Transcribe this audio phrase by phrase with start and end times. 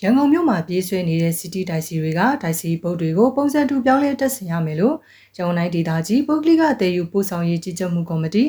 [0.00, 4.96] ရန်ကုန်မြို့မှာပြေးဆွဲနေတဲ့ City တိုက်စီတွေကတိုက်စီဘုတ်တွေကိုပုံစံတူပြောင်းလဲတက်ဆင်ရမယ်လို့
[5.36, 8.44] ရန်ကုန်တိုင်းဒေသကြီးပုဂ္ဂလိကတည်ယူပို့ဆောင်ရေးကြီးကြပ်မှုကော်မတီ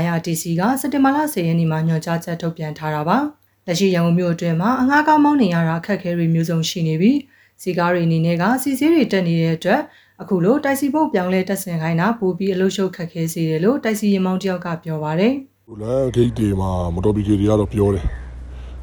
[0.00, 3.18] YRTC ကစက်တင်ဘာလ10ရက်နေ့မှာညွှန်ကြားချက်ထုတ်ပြန်ထားတာပါ။
[3.66, 7.18] လက်ရှိရန်ကုန်မြို့အတွင်းမှာအငှားကားမောင်းနေရတာအခက်အခဲတွေမျိုးစုံရှိနေပြီး
[7.62, 9.80] စီကားတွေအနေနဲ့ကစီစည်းတွေတက်နေတဲ့အတွက်
[10.22, 15.32] အခုလိုတိုက်စီဘုတ်ပြောင်းလဲတက်ဆင်ခိုင်းတာပိုပြီးအလို့ရှုပ်ခက်ခဲစေတယ်လို့တိုက်စီရင်မောင်းတယောက်ကပြောပါတယ်။
[15.66, 18.21] ဟိုလည်းဂိတ်တွေမှာမတော်ဘီဂေတွေကတော့ပြောတယ်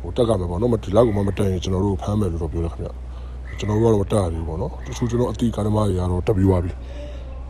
[0.01, 2.89] ဟိုတက်ကမယ်ပေါ့နော်မဒီလောက်ကမှမတက်ရင်ကျွန်တော်တို့ဖမ်းမယ်လို့တော့ပြောတယ်ခင်ဗျ
[3.59, 6.71] ကျွန်တော်တို့ကတော့မတက်ရဘူးပေါ့နော်တချို့ကျွန်တော်အတိကားသမားတွေကတော့တက်ပြီးသွားပြီ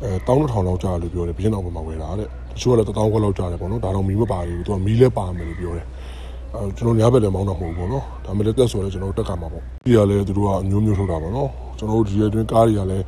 [0.03, 2.29] အဲတောင်းတစ်ထောင်လောက်ကြာတယ်လို့ပြောတယ်ဘင်းအောင်မှာဝယ်တာတဲ့တ
[2.61, 5.85] ချို့ကလည်းတစ်တောင်းခွက်လောက်ကြာတယ်ပေါ့နော်ဒါတော့မီးမပါဘူးသူကမီးလဲပါမယ်လို့ပြောတယ်
[6.55, 13.05] အဲကျွန်တော်ညာဘက်လည်းမောင်းတော့မဟုတ်ဘူးပေါ့နော်ဒါမှလည်းတက်ဆိုလည်းကျွန်တော်တို့တက်ကမှာပေါ့ဒီကလည်းသူတို့ကအမျိုးမျိုးထုတ်တာပေါ့နော်ကျွန်တော်တို့ဒီရဲ့တွင်းကားတွေကလည်း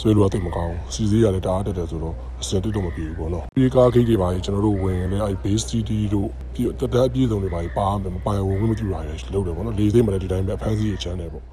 [0.00, 11.44] ဆွဲလို့တိတ်မကောင်းစီစည်းရတယ်တအားတက်တယ်ဆိုတော့အစင်တိတ်တော့မပြေဘူးပေါ့နော်ဒီကားဂိတ်တွေပါရင်ကျွန်တော်တို့ဝင်ရင်လည်းအဲ base cd တို့ပြီးတက်တက်အပြည့်စုံတွေပါပါမယ်မပိုင်ဝင်မကြည့်ရရလို့တယ်ပေါ့နော်လေးသိမ်းမှလည်းဒီတိုင်းပဲအဖမ်းစီရချမ်းတယ်ပေါ့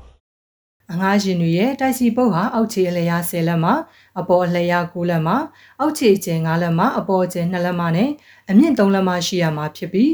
[0.92, 3.74] အငှားရှင်တွေရဲ့တိုက်စီပုတ်ဟာအောက်ခြေအလျား10လက်မှာ
[4.20, 5.38] အပေါ်အလျား9လက်မှာ
[5.80, 8.10] အောက်ခြေကျယ်9လက်မှာအပေါ်ကျယ်2လက်မှာနဲ့
[8.50, 10.12] အမြင့်3လက်မှာရှိရမှာဖြစ်ပြီး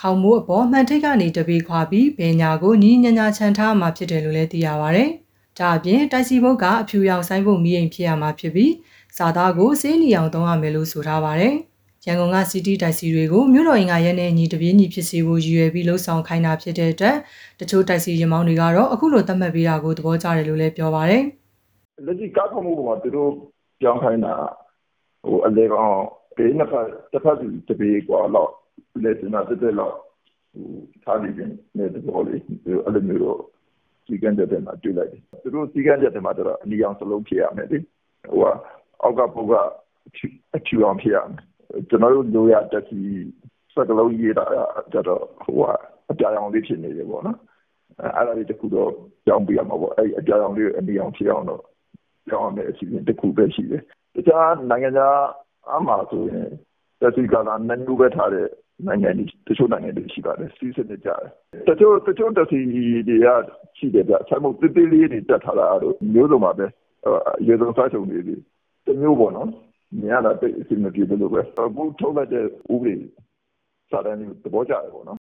[0.00, 5.04] ခေါင်းမိုးအပေါ်မှန်ထိတ်ကနေတပေခွာပြီးဘယ်ညာကိုညီညညာချန်ထားမှာဖြစ်တယ်လို့လည်းသိရပါဗျ။
[5.59, 8.73] ဒါအပြင်တိုက်စီပုတ်ကအဖြူရောင်ဆိုင်ပုံမီးအိမ်ဖြစ်ရမှာဖြစ်ပြီး
[9.17, 11.55] စာသားကိုစေးလီအောင်သုံးရမယ်လို့ဆိုထားပါတယ်။
[12.05, 17.17] ရန်ကုန်ကစီတီတိုက်စီတွေကိုမြို့တော်ရင်ကရဲနဲ့ညီတပြေးညီဖြစ်စေဖို့ရည်ရွယ်ပြီးလှုပ်ဆောင်ခိုင်းတာဖြစ်တဲ့အတွက်
[17.59, 21.23] တချို့တိုက်စီရင်မောင်းတွေကတော့အခုလိုသတ်မှတ်ပေးတာကိုသဘောကျတယ်လို့လည်းပြောပါတယ်။
[22.05, 23.29] လက်ရှိကားကောက်မှုပေါ်မှာသူတို့
[23.81, 24.33] ပြောင်းခိုင်းတာ
[25.27, 25.93] ဟိုအလေကောင်
[26.37, 28.49] ဘေးနှစ်ဖက်တစ်ဖက်စီတပေกว่าတော့
[29.03, 29.93] လက်စနာတက်တက်တော့
[30.53, 30.67] ဟို
[31.03, 31.35] ထားပြီး
[31.77, 32.41] နေတဲ့ဘောလေး
[32.85, 33.39] အဲ့လိုမျိုးတော့
[34.08, 38.44] စီကံတဲ့တဲ့မှာတွေ့လိုက်တယ်သူတို့စီကံတဲ့တဲ့မှာတော့အနီအောင်စလုံးဖြစ်ရမယ်လေဟိုက
[39.02, 39.54] အောက်ကပုတ်က
[40.56, 42.98] အချူအောင်ဖြစ်ရမယ်ကျွန်တော်တို့လိုရတက်စီ
[43.74, 44.44] စကလုံးရေးတာ
[44.92, 45.62] ကြတော့ဟိုက
[46.10, 47.38] အပြာရောင်လေးဖြစ်နေတယ်ပေါ့နော်
[48.16, 48.90] အဲ့ဒါလေးတခုတော့
[49.26, 51.62] ကြောင်းပြရမှာပေါ့အဲ့အပြာရောင်လေးအနီအောင်ဖြစ်အောင်တော့
[52.28, 53.82] ကြောင်းမယ်အစီအစဉ်တစ်ခုပဲရှိတယ်
[54.14, 55.18] တခြားနိုင်ငံခြား
[55.74, 56.48] အမှားဆိုရင်
[57.00, 58.48] တက်စီကလာနန်နူပဲထားတဲ့
[58.86, 61.22] နိုင်ငံတွေတချို့နိုင်ငံတွေရှိပါတယ်စီးစနစ်ကြတယ်
[61.68, 62.58] တချို့တချို့တက်စီ
[63.08, 63.28] တွေက
[63.78, 66.66] ရှိတယ်ဗျဆံမုတ်တေးသေးလေးတွေတက်ထားတာတော့မျိုးစုံပါပဲ
[67.46, 68.20] ရေစုံစားချုံတွေ
[68.86, 69.48] တမျိုးပေါ့နော်
[70.00, 72.46] မြင်ရတာတိတ်အစီအမပြေတယ်လို့ပဲအခုထုတ်လိုက်တဲ့ဥ
[72.80, 72.94] ပဒေ
[73.90, 75.17] စာတမ်းမျိုးသဘောကျတယ်ပေါ့နော်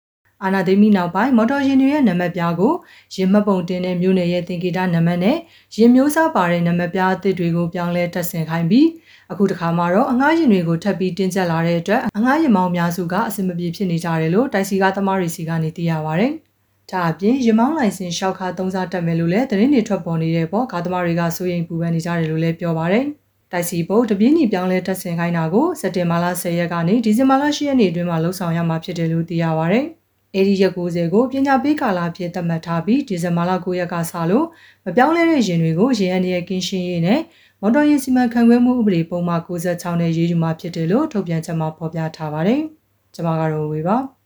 [0.44, 2.72] အာနာသိမီနောက်ပိုင်းမော်တော်ယာဉ်တွေရဲ့နံပါတ်ပြားကို
[3.14, 5.36] ရင်မှတ်ပုံတင်တဲ့မြို့နယ်ရဲ့သင်္ကေတနံပါတ်နဲ့
[5.76, 8.88] ရင်မျိုးစားပါတဲ့နံပါတ်ပြားအသစ်တွေကိုပြောင်းလဲတက်ဆင်ခိုင်းပြီး
[9.32, 16.26] အခုတခါမှာတော့အငှားယာဉ်တွေကိုထပ်ပြီးတင်းကျပ်လာတဲ့အတွက်အငှားယာဉ်မောင်းများစုကအဆင်မပြေဖြစ်နေကြတယ်လို့တိုက်စီကားသမားတွေစီကနေသိရပါဗျ။
[16.90, 23.00] ဒါအပြင်ရမောင်းလိုင်စင်ရှောက်ခါသုံးစားတက်မယ်လို့လည်းသတင်းတွေထွက်ပေါ်နေတဲ့ပေါ်ကားသမားတွေကစိုးရိမ်ပူပန်နေကြတယ်လို့လည်းပြောပါဗျ။
[23.52, 29.82] တိုက်စီဘုတ်တပြင်းညီပြောင်းလဲတက်ဆင်ခိုင်းတာကိုစက်တင်ဘာလ10ရက်ကနေဒီဇင်ဘာလ10ရက်နေ့အတွင်းမှာလှုပ်ဆောင်ရမှာဖြစ်တယ်လို့သိရပါဗျ။
[30.34, 34.46] အဲဒီရက်90ကိုပညာပေးကာလအဖြစ်သတ်မှတ်ထားပြီးဒီဇင်ဘာလ9ရက်ကစလို့
[34.84, 37.20] မပြောင်းလဲတဲ့ရင်တွေကိုရေအန်ရဲ့ကင်းရှင်းရေးနဲ့
[37.60, 42.60] မော်တော်ယာဉ်စီမံခန့်ခွဲမှုဥပဒေပုံမှန်96နဲ့ရေးယူမှာဖြစ်တယ်လို့ထုတ်ပြန်ချက်မှာဖော်ပြထားပါတယ်။
[43.14, 43.96] ကျွန်မကတော့ဝေပါ။